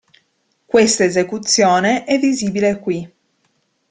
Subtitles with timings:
[0.65, 3.13] Questa esecuzione è visibile qui.